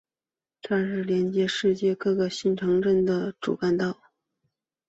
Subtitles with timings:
[0.63, 3.95] 它是连接新界各个新市镇的主干道。